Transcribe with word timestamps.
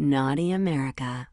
Naughty 0.00 0.50
America. 0.50 1.28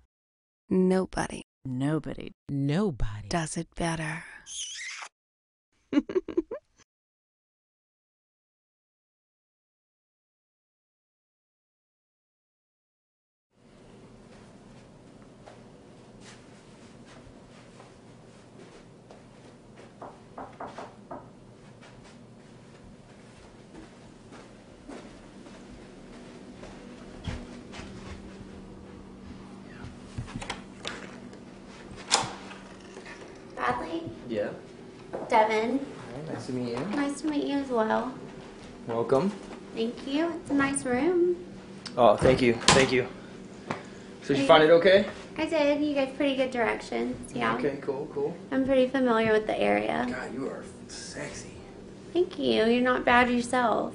Nobody 0.69 1.43
Nobody. 1.63 2.31
Nobody. 2.49 3.27
does 3.29 3.55
it 3.55 3.67
better. 3.75 4.23
Bradley, 33.55 34.03
Yeah. 34.29 34.49
Devin, 35.29 35.85
Nice 36.31 36.45
to 36.47 36.53
meet 36.53 36.69
you. 36.69 36.79
nice 36.95 37.21
to 37.21 37.27
meet 37.27 37.45
you 37.45 37.57
as 37.57 37.67
well. 37.69 38.13
Welcome. 38.87 39.29
Thank 39.75 40.07
you. 40.07 40.31
It's 40.41 40.51
a 40.51 40.53
nice 40.53 40.85
room. 40.85 41.35
Oh, 41.97 42.15
thank 42.15 42.41
you. 42.41 42.53
Thank 42.53 42.91
you. 42.91 43.07
So 44.23 44.33
did 44.33 44.39
you 44.39 44.47
find 44.47 44.63
it 44.63 44.69
okay? 44.71 45.05
I 45.37 45.45
did. 45.45 45.81
You 45.81 45.93
gave 45.93 46.15
pretty 46.15 46.35
good 46.35 46.51
directions. 46.51 47.33
Yeah. 47.33 47.55
Okay, 47.55 47.77
cool, 47.81 48.09
cool. 48.13 48.35
I'm 48.51 48.65
pretty 48.65 48.87
familiar 48.87 49.33
with 49.33 49.47
the 49.47 49.59
area. 49.59 50.05
God, 50.09 50.33
you 50.33 50.47
are 50.47 50.63
sexy. 50.87 51.51
Thank 52.13 52.39
you. 52.39 52.65
You're 52.65 52.81
not 52.81 53.05
bad 53.05 53.29
yourself. 53.29 53.93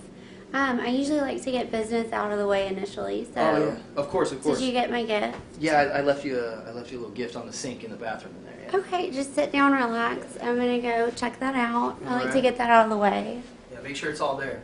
Um, 0.55 0.81
I 0.81 0.89
usually 0.89 1.21
like 1.21 1.43
to 1.43 1.51
get 1.51 1.73
business 1.73 2.13
out 2.13 2.31
of 2.31 2.39
the 2.39 2.47
way 2.47 2.67
initially. 2.67 3.27
So, 3.35 3.41
oh 3.41 3.67
yeah. 3.67 4.01
Of 4.01 4.09
course, 4.11 4.33
of 4.33 4.43
course. 4.43 4.59
did 4.59 4.67
you 4.67 4.73
get 4.73 4.91
my 4.91 5.03
gift? 5.05 5.39
Yeah, 5.59 5.81
I, 5.81 5.85
I 5.85 6.01
left 6.03 6.25
you 6.27 6.39
a 6.39 6.69
I 6.69 6.73
left 6.73 6.93
you 6.93 6.99
a 6.99 7.01
little 7.01 7.15
gift 7.15 7.37
on 7.37 7.47
the 7.47 7.53
sink 7.53 7.85
in 7.85 7.91
the 7.91 7.97
bathroom 7.97 8.35
Okay, 8.75 9.11
just 9.11 9.35
sit 9.35 9.53
down, 9.53 9.73
relax. 9.73 10.39
I'm 10.43 10.57
gonna 10.57 10.81
go 10.81 11.11
check 11.11 11.39
that 11.41 11.55
out. 11.55 11.99
I 12.07 12.23
like 12.23 12.33
to 12.33 12.41
get 12.41 12.57
that 12.57 12.71
out 12.71 12.85
of 12.85 12.91
the 12.91 12.97
way. 12.97 13.43
Yeah, 13.71 13.81
make 13.81 13.97
sure 13.97 14.11
it's 14.11 14.21
all 14.21 14.37
there. 14.37 14.63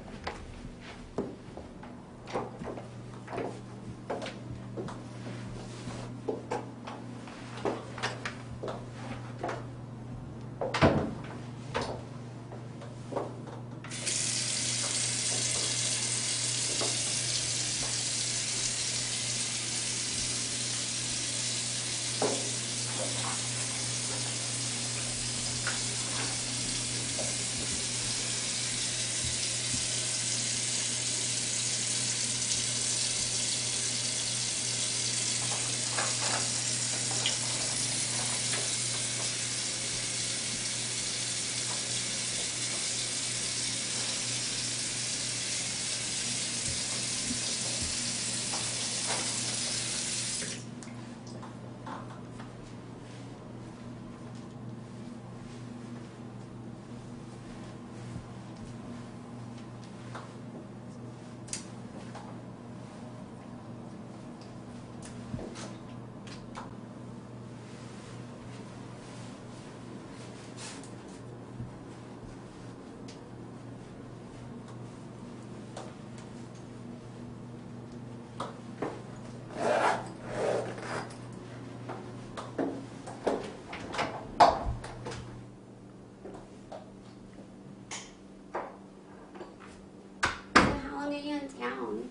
So 90.55 90.65
how 90.65 90.97
long 90.97 91.15
are 91.15 91.19
you 91.19 91.35
in 91.37 91.49
town? 91.49 92.09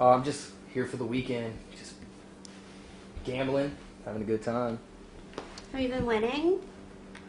Oh, 0.00 0.08
I'm 0.08 0.24
just 0.24 0.52
here 0.72 0.86
for 0.86 0.96
the 0.96 1.04
weekend, 1.04 1.52
just 1.78 1.92
gambling, 3.24 3.76
having 4.06 4.22
a 4.22 4.24
good 4.24 4.42
time. 4.42 4.78
Have 5.72 5.80
you 5.82 5.88
been 5.88 6.06
winning? 6.06 6.58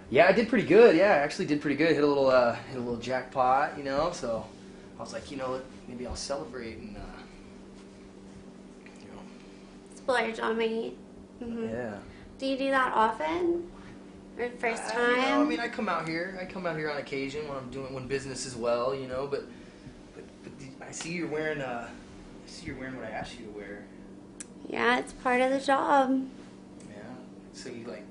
Yeah, 0.09 0.27
I 0.27 0.31
did 0.31 0.47
pretty 0.47 0.65
good. 0.67 0.95
Yeah, 0.95 1.11
I 1.11 1.17
actually 1.17 1.47
did 1.47 1.59
pretty 1.61 1.75
good. 1.75 1.93
Hit 1.93 2.03
a 2.03 2.07
little, 2.07 2.29
uh, 2.29 2.53
hit 2.53 2.77
a 2.77 2.79
little 2.79 2.95
jackpot, 2.95 3.77
you 3.77 3.83
know. 3.83 4.11
So 4.13 4.45
I 4.97 5.01
was 5.01 5.11
like, 5.11 5.29
you 5.31 5.37
know, 5.37 5.51
what, 5.51 5.65
maybe 5.89 6.07
I'll 6.07 6.15
celebrate 6.15 6.77
and, 6.77 6.95
uh, 6.95 6.99
you 9.01 9.07
know, 9.13 9.19
Splurge 9.95 10.39
on 10.39 10.57
me. 10.57 10.95
hmm 11.39 11.67
yeah. 11.67 11.95
Do 12.39 12.45
you 12.45 12.57
do 12.57 12.69
that 12.71 12.93
often? 12.93 13.69
Or 14.39 14.49
first 14.59 14.83
Uh, 14.85 14.91
time? 14.91 15.09
you 15.09 15.21
know, 15.21 15.41
I 15.41 15.43
mean, 15.45 15.59
I 15.59 15.67
come 15.67 15.89
out 15.89 16.07
here. 16.07 16.37
I 16.41 16.45
come 16.45 16.65
out 16.65 16.77
here 16.77 16.89
on 16.89 16.97
occasion 16.97 17.47
when 17.49 17.57
I'm 17.57 17.69
doing 17.69 17.93
when 17.93 18.07
business 18.07 18.45
is 18.45 18.55
well, 18.55 18.95
you 18.95 19.07
know. 19.07 19.27
But, 19.27 19.43
but, 20.15 20.23
but 20.43 20.87
I 20.87 20.91
see 20.91 21.11
you're 21.11 21.27
wearing. 21.27 21.61
Uh, 21.61 21.87
I 21.89 22.00
see 22.51 22.67
you're 22.67 22.75
wearing 22.75 22.95
what 22.95 23.05
I 23.05 23.09
asked 23.09 23.39
you 23.39 23.45
to 23.45 23.51
wear. 23.51 23.83
yeah, 24.69 24.99
it's 24.99 25.13
part 25.13 25.41
of 25.41 25.51
the 25.51 25.59
job. 25.59 26.27
Yeah. 26.89 26.95
So 27.53 27.69
you 27.69 27.85
like, 27.85 28.05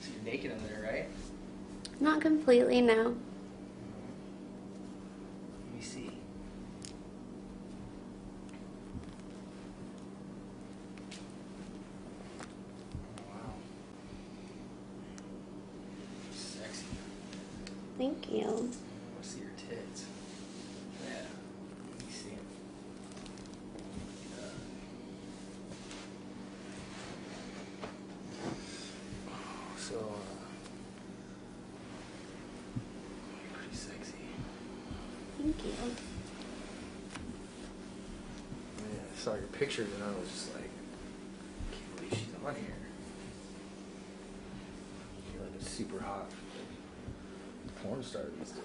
so 0.00 0.08
you're 0.14 0.32
naked 0.32 0.52
under 0.52 0.66
there, 0.68 0.82
right? 0.82 1.08
Not 2.00 2.20
completely, 2.20 2.80
no. 2.82 2.94
Mm-hmm. 2.94 3.14
Let 5.66 5.74
me 5.74 5.80
see. 5.80 6.10
Oh, 13.18 13.22
wow. 13.30 13.52
Sexy. 16.34 16.84
Thank 17.98 18.30
you. 18.32 18.42
I 18.44 18.50
want 18.50 18.72
to 19.22 19.28
see 19.28 19.40
your 19.40 19.50
tits. 19.56 20.04
Yeah. 21.04 21.14
Let 21.98 22.06
me 22.06 22.12
see 22.12 22.30
'em. 22.30 22.38
Uh, 29.28 29.78
so, 29.78 29.94
uh, 29.94 29.98
you're 33.42 33.58
pretty 33.58 33.76
sexy. 33.76 34.12
Thank 35.40 35.64
you. 35.64 35.70
Yeah, 38.78 39.00
I 39.12 39.15
saw 39.26 39.34
your 39.34 39.42
pictures 39.48 39.88
and 39.92 40.04
I 40.04 40.20
was 40.20 40.28
just 40.28 40.54
like, 40.54 40.62
I 40.62 41.74
can't 41.74 41.96
believe 41.96 42.12
she's 42.12 42.46
on 42.46 42.54
here. 42.54 42.76
You're 45.34 45.42
like 45.42 45.60
a 45.60 45.64
super 45.64 46.00
hot 46.00 46.30
porn 47.82 48.04
star 48.04 48.22
these 48.38 48.52
days. 48.52 48.62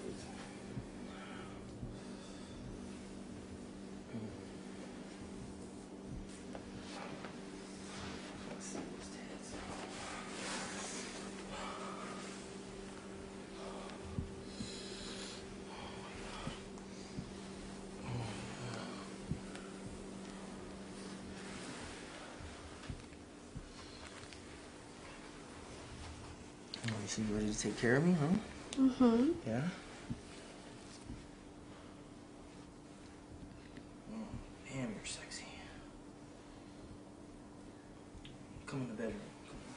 Let's 8.52 8.64
see 8.64 8.78
those 8.78 9.08
tits. 9.08 9.54
Oh, 26.84 26.90
you 27.00 27.06
see, 27.06 27.22
you 27.22 27.34
ready 27.34 27.52
to 27.52 27.58
take 27.58 27.78
care 27.78 27.96
of 27.96 28.04
me, 28.04 28.16
huh? 28.18 28.26
Mm-hmm. 28.82 29.30
Yeah. 29.46 29.62
Oh, 34.12 34.16
damn, 34.68 34.90
you're 34.90 35.04
sexy. 35.04 35.44
Come 38.66 38.80
in 38.80 38.88
the 38.88 38.94
bedroom. 38.94 39.20
Come 39.46 39.56
on. 39.58 39.72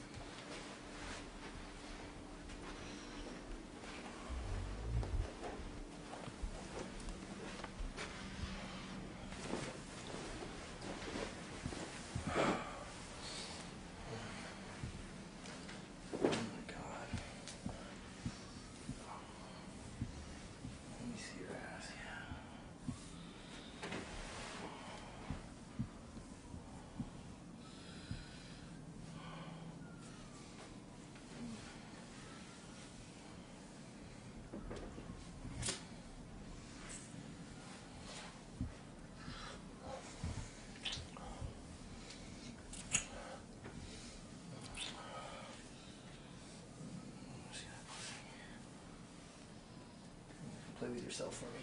Yourself 51.04 51.36
for 51.36 51.46
me. 51.46 51.62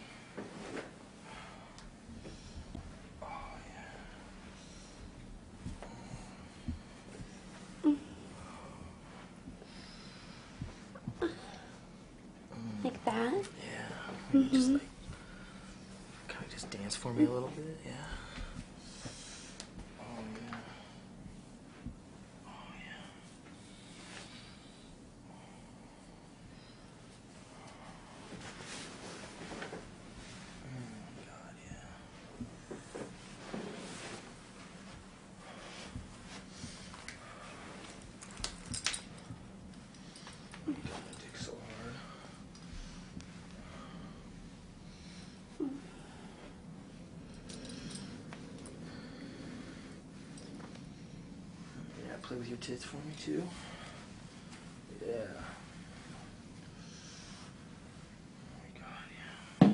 Oh. 7.84 7.96
Like 12.84 13.05
that? 13.05 13.32
Yeah. 13.34 13.88
Maybe 14.32 14.49
Just 14.50 14.70
like 14.70 14.81
kind 16.29 16.44
of 16.44 16.50
just 16.50 16.70
dance 16.70 16.96
for 16.96 17.12
me 17.12 17.25
a 17.25 17.31
little 17.31 17.49
bit. 17.50 17.79
Yeah. 17.84 17.93
Oh 20.00 20.05
yeah. 20.34 20.56
Oh 22.46 22.50
yeah. 22.81 23.02
Oh 30.64 30.79
God, 31.26 31.55
yeah. 31.64 31.84
God, 40.67 40.75
my 40.76 41.12
dick's 41.20 41.46
so 41.46 41.52
hard. 41.52 41.94
Yeah, 52.06 52.11
play 52.22 52.36
with 52.36 52.48
your 52.48 52.58
tits 52.58 52.84
for 52.84 52.96
me 52.96 53.14
too. 53.22 53.42
Yeah. 55.06 55.16
Oh 58.48 58.58
my 58.58 58.70
god, 58.80 59.06
yeah. 59.62 59.69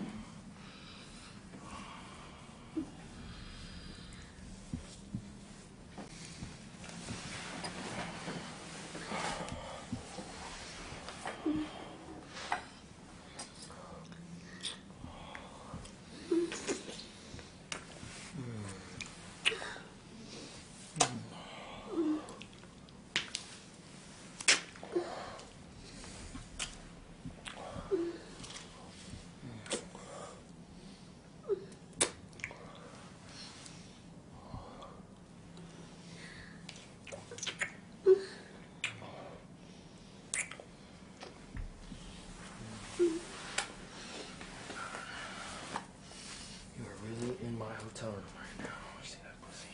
You 46.76 46.84
are 46.84 46.98
really 47.02 47.36
in 47.42 47.58
my 47.58 47.64
hotel 47.66 48.10
room 48.10 48.22
right 48.36 48.58
now. 48.64 48.76
See 49.02 49.18
that 49.24 49.36
pussy? 49.42 49.68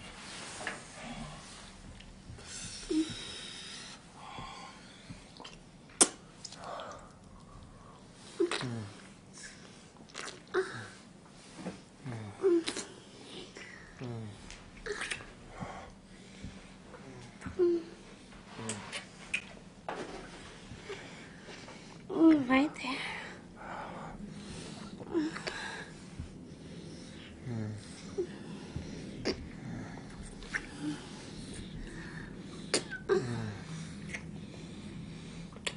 Ooh, 22.45 22.51
right 22.51 22.71
there. 22.75 22.97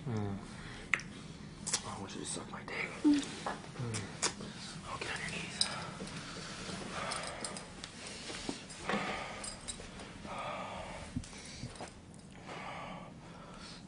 Oh, 0.10 0.34
I 1.86 2.00
want 2.00 2.16
you 2.16 2.22
to 2.22 2.26
suck 2.26 2.52
my 2.52 2.60
dick. 2.66 2.90
Mm. 3.06 3.14
Mm. 3.14 3.24
Oh, 4.86 4.98
get 5.00 5.10
on 5.12 5.20
your 5.22 5.32
knees. 5.32 5.58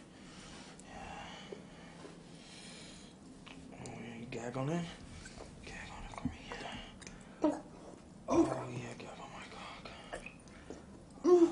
Yeah. 0.84 0.98
Oh, 3.72 3.92
yeah. 4.02 4.16
You 4.20 4.26
gag 4.44 4.56
on 4.58 4.68
it? 4.68 4.84
Gag 5.64 5.74
on 5.90 6.04
it 6.04 6.12
for 6.20 6.26
me, 6.26 6.34
yeah. 6.50 7.50
Oh, 8.28 8.46
oh 8.46 8.68
yeah. 8.72 8.94
Gag 8.98 9.08
on 9.22 9.30
my 9.32 9.46
cock. 9.50 9.90
Oh, 11.24 11.48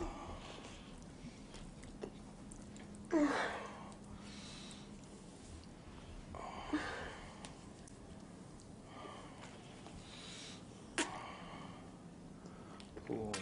yeah. 13.09 13.42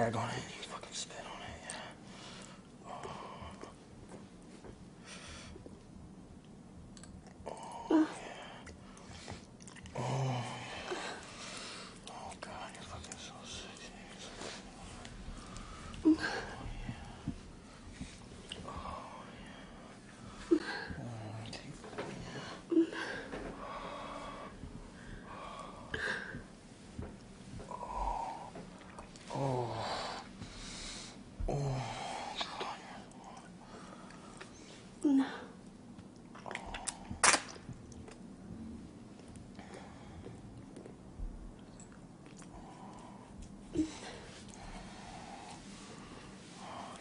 Gag 0.00 0.16
on 0.16 0.28
it, 0.30 0.34
you 0.56 0.62
fucking 0.62 0.92
spit 0.92 1.24
on 1.26 1.42
it. 1.42 1.60
Yeah. 7.90 8.04
Oh 12.08 12.32
god, 12.40 12.70
you're 12.72 12.82
fucking 12.82 13.18
so 13.18 13.34
sexy. 13.44 13.92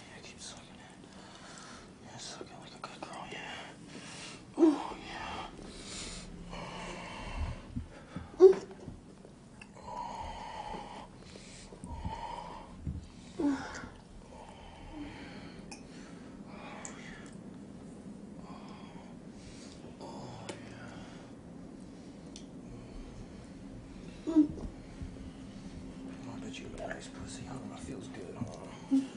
Yeah, 0.01 0.19
keep 0.23 0.39
sucking 0.41 0.63
it. 0.63 0.79
Yeah, 2.05 2.17
suck 2.17 2.41
it 2.41 2.47
like 2.61 2.75
a 2.75 2.79
good 2.81 3.01
girl, 3.01 3.25
yeah. 3.31 4.57
Oh, 4.57 4.95
yeah. 5.07 5.47
Oh, 8.41 8.55
I 26.31 26.39
bet 26.39 26.53
you 26.59 26.65
have 26.65 26.79
a 26.79 26.93
nice 26.93 27.07
pussy, 27.07 27.43
huh? 27.47 27.55
It 27.73 27.79
feels 27.79 28.07
good, 28.09 28.35
huh? 28.37 28.45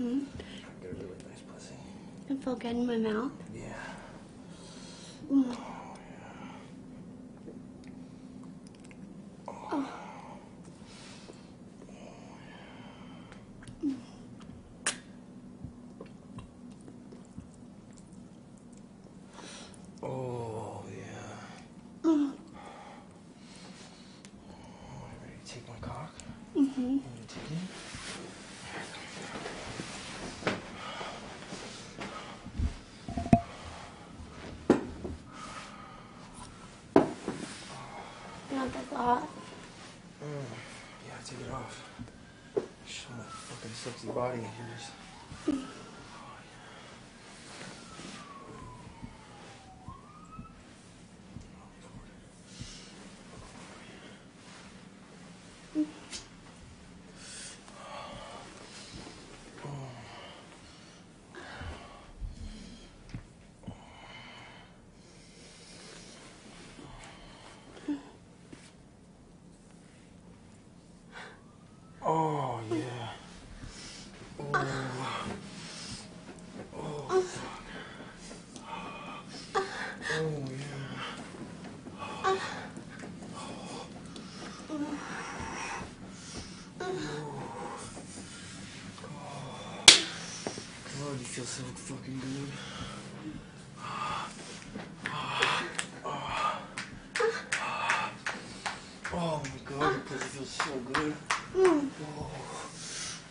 Mm-hmm. 0.02 0.24
Got 0.82 0.90
a 0.90 0.94
really 0.94 1.16
nice 1.28 1.42
pussy. 1.54 1.74
I 2.28 2.34
feel 2.34 2.56
good 2.56 2.72
in 2.72 2.86
my 2.88 2.96
mouth. 2.96 3.30
Yeah. 3.54 3.72
Oh, 20.02 20.82
yeah. 20.90 21.38
Oh, 22.04 22.32
ready 25.22 25.36
to 25.44 25.52
take 25.52 25.68
my 25.68 25.76
cock? 25.80 26.12
Mm-hmm. 26.56 26.80
You 26.80 26.88
ready 26.88 27.26
to 27.28 27.34
take 27.34 27.52
it? 27.52 27.58
Not 38.74 38.90
that 38.90 38.96
hot. 38.96 39.28
Yeah, 40.22 41.18
take 41.24 41.40
it 41.40 41.52
off. 41.52 41.76
Show 42.86 43.14
that 43.18 43.30
fucking 43.30 43.74
sexy 43.74 44.08
body 44.08 44.38
of 44.38 44.44
yours. 44.44 44.90
Oh, 72.04 72.60
yeah. 72.68 73.10
Oh. 74.40 74.56
Oh, 76.74 77.20
fuck. 77.22 77.62
Oh, 79.54 80.44
yeah. 80.50 80.82
God, 91.42 91.48
feel 91.48 91.64
so 91.66 91.94
fucking 91.96 92.20
good. 92.20 92.52
Oh 99.14 99.42
my 99.42 99.58
god, 99.64 99.92
your 99.92 100.00
pussy 100.02 100.28
feels 100.28 100.50
so 100.50 100.74
good. 100.92 101.14
Oh, 101.56 101.84
oh, 102.06 102.30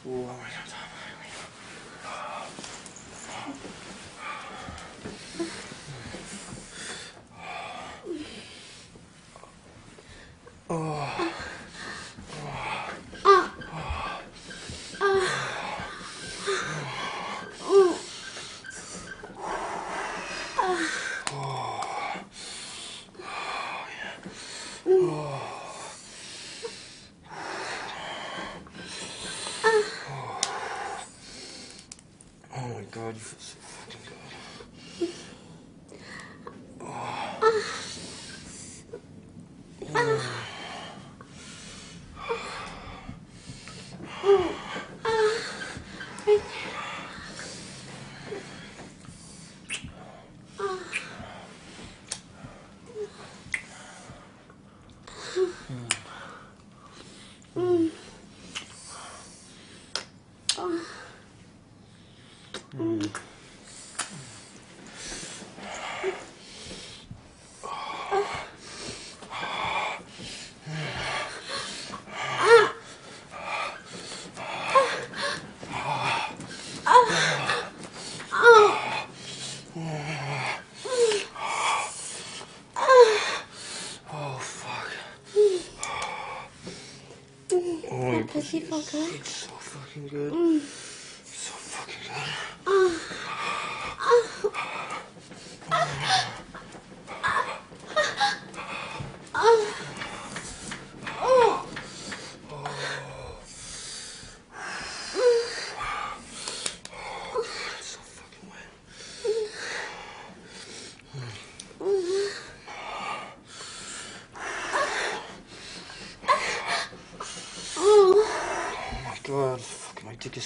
oh 0.07 0.09
my 0.09 0.25
god. 0.25 0.37
Oh 32.53 32.67
my 32.67 32.83
god, 32.91 33.13
you 33.15 33.21
feel 33.21 33.39
so 33.39 33.55
fucking 33.61 34.01
good. 34.05 34.17
Oh 84.13 84.37
fuck. 84.37 84.91
Oh, 87.93 88.23
good? 88.79 89.15
It's 89.15 89.29
so 89.29 89.49
fucking 89.51 90.07
good. 90.07 90.31
So 90.31 90.90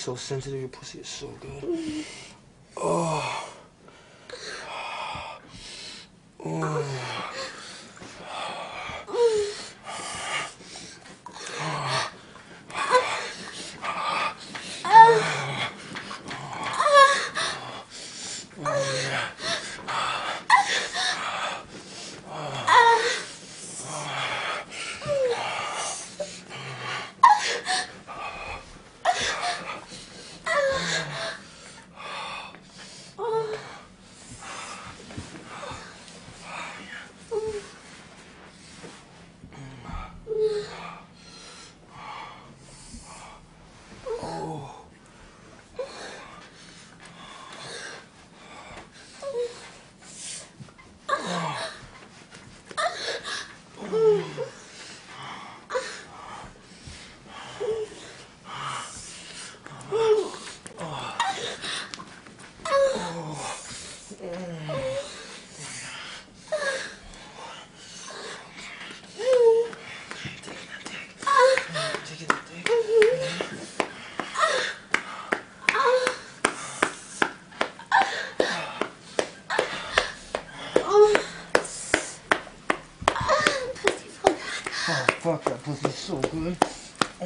so 0.05 0.15
sensitive. 0.15 0.59
Your 0.59 0.69
pussy 0.69 0.99
is 0.99 1.07
so 1.07 1.27
good. 1.41 1.63
Mm. 1.63 2.05
Oh. 2.77 3.41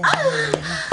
啊 0.01 0.88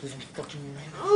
Because 0.00 0.14
fucking 0.34 0.60
you. 0.60 1.15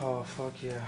Oh, 0.00 0.22
fuck 0.22 0.62
yeah. 0.62 0.84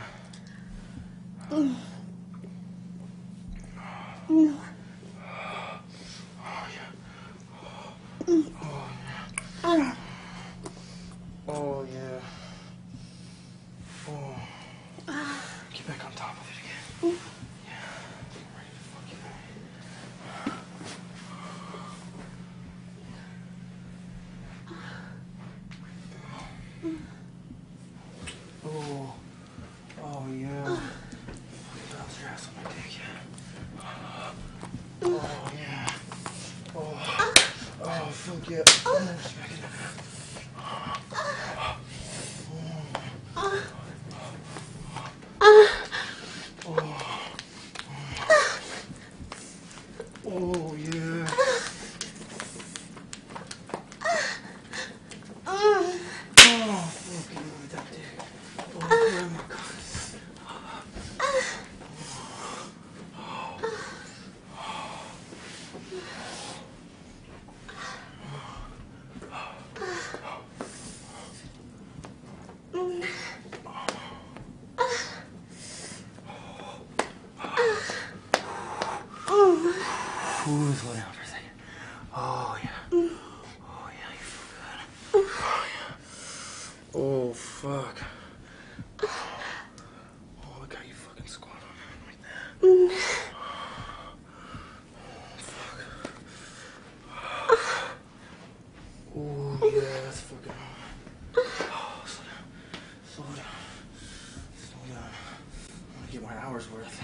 hours 106.60 106.72
worth. 106.72 107.02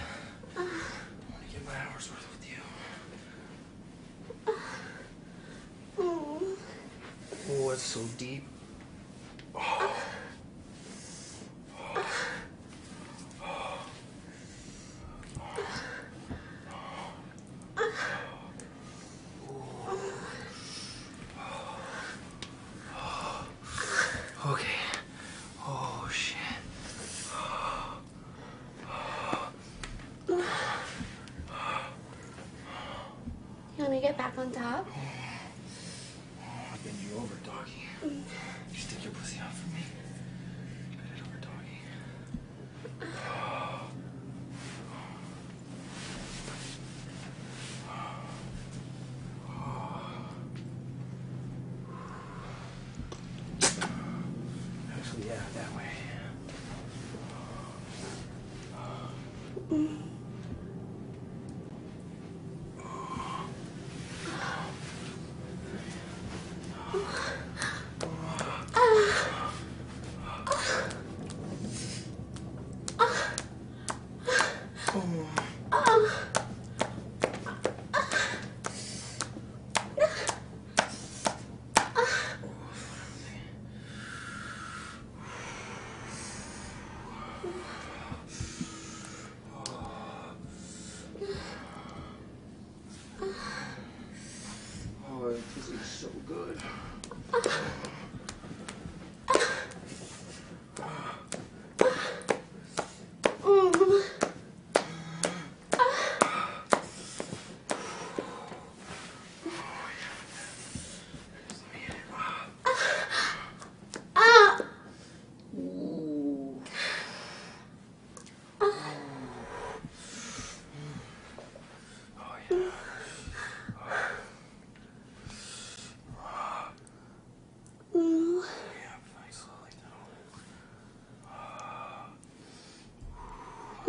I 0.57 0.61
want 0.61 0.71
to 0.71 1.53
get 1.53 1.65
my 1.65 1.73
hours 1.73 2.11
worth 2.11 2.29
with 2.31 2.47
you. 2.51 2.61
Oh, 7.49 7.71
it's 7.71 7.83
so 7.83 8.01
deep. 8.19 8.43
on 34.47 34.53
top. 34.53 34.96
Come 74.97 75.21
on. 75.39 75.46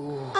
Ooh. 0.00 0.39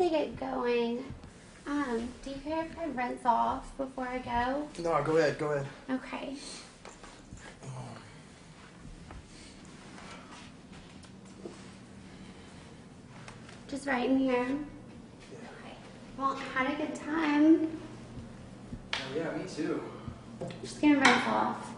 To 0.00 0.08
get 0.08 0.40
going. 0.40 1.04
Um, 1.66 2.08
do 2.24 2.30
you 2.30 2.36
care 2.36 2.64
if 2.64 2.78
I 2.78 2.86
rinse 2.86 3.20
off 3.26 3.76
before 3.76 4.08
I 4.08 4.18
go? 4.18 4.66
No, 4.82 5.02
go 5.04 5.18
ahead. 5.18 5.38
Go 5.38 5.48
ahead. 5.52 5.66
Okay. 5.90 6.36
Just 13.68 13.86
right 13.86 14.08
in 14.08 14.18
here. 14.18 14.42
Okay. 14.42 15.76
Well, 16.16 16.36
I 16.36 16.58
had 16.58 16.72
a 16.72 16.76
good 16.76 16.94
time. 16.94 17.78
Oh, 18.94 18.98
yeah, 19.14 19.30
me 19.36 19.44
too. 19.44 19.82
Just 20.62 20.80
gonna 20.80 20.94
rinse 20.94 21.26
off. 21.28 21.69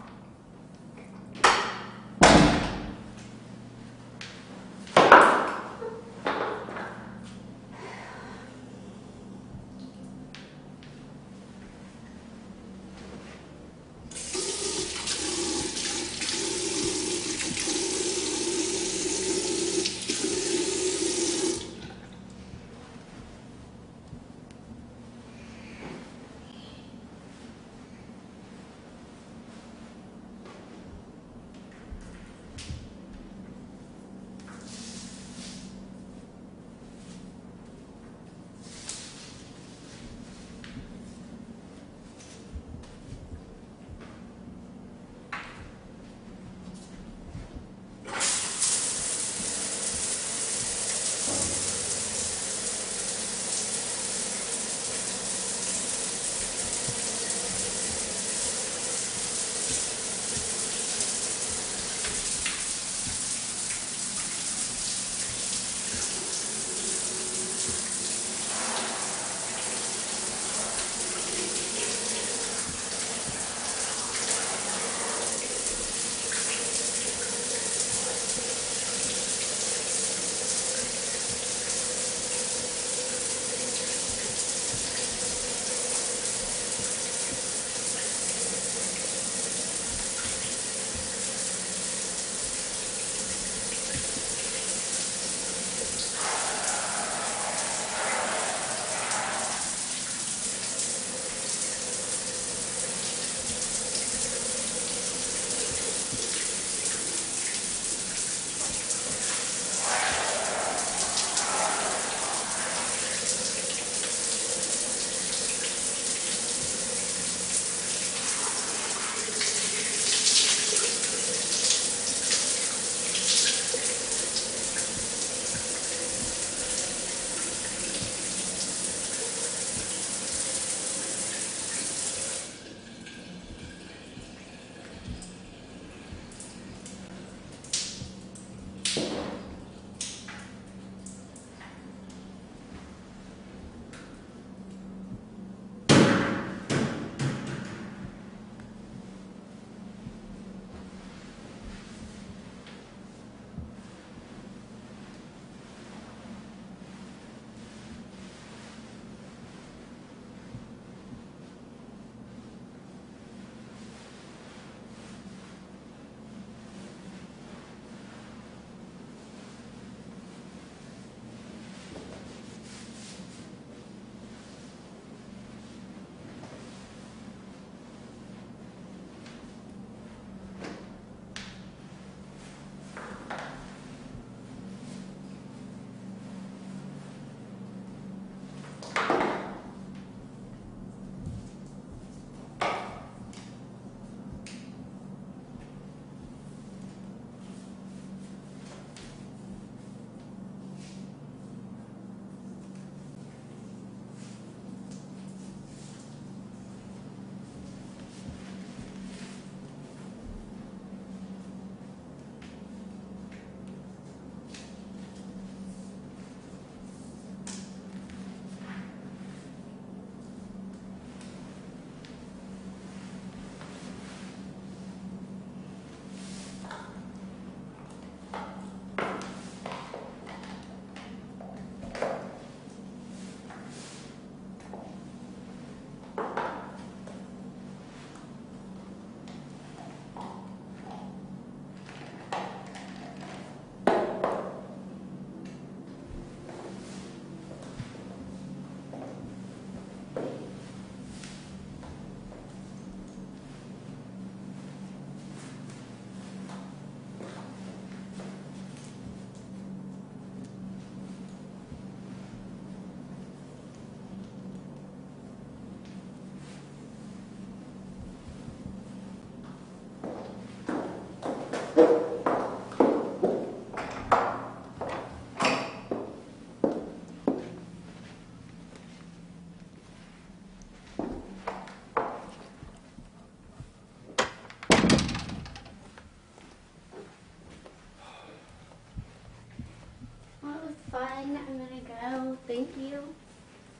I'm 291.37 291.57
gonna 291.57 291.81
go. 291.81 292.37
Thank 292.47 292.69
you. 292.77 293.03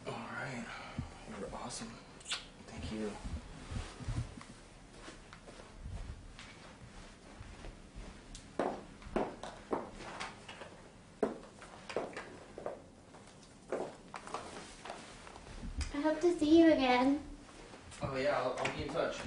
All 0.08 0.14
right. 0.14 0.66
You're 1.40 1.50
awesome. 1.54 1.92
Thank 2.68 2.92
you. 2.92 3.12
I 15.96 16.02
hope 16.02 16.20
to 16.22 16.38
see 16.40 16.60
you 16.60 16.74
again. 16.74 17.20
Oh 18.02 18.16
yeah, 18.18 18.38
I'll, 18.38 18.56
I'll 18.60 18.78
be 18.78 18.84
in 18.84 18.90
touch. 18.90 19.18